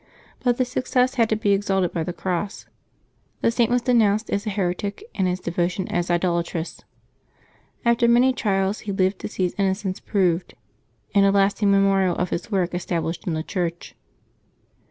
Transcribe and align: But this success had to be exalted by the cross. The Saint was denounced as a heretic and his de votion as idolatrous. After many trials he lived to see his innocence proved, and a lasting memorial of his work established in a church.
But 0.39 0.57
this 0.57 0.69
success 0.71 1.13
had 1.13 1.29
to 1.29 1.35
be 1.35 1.51
exalted 1.51 1.91
by 1.93 2.03
the 2.03 2.11
cross. 2.11 2.65
The 3.41 3.51
Saint 3.51 3.69
was 3.69 3.83
denounced 3.83 4.31
as 4.31 4.47
a 4.47 4.49
heretic 4.49 5.03
and 5.13 5.27
his 5.27 5.39
de 5.39 5.51
votion 5.51 5.85
as 5.91 6.09
idolatrous. 6.09 6.81
After 7.85 8.07
many 8.07 8.33
trials 8.33 8.79
he 8.79 8.91
lived 8.91 9.19
to 9.19 9.27
see 9.27 9.43
his 9.43 9.53
innocence 9.59 9.99
proved, 9.99 10.55
and 11.13 11.23
a 11.23 11.29
lasting 11.31 11.69
memorial 11.69 12.15
of 12.15 12.31
his 12.31 12.49
work 12.51 12.73
established 12.73 13.27
in 13.27 13.37
a 13.37 13.43
church. 13.43 13.93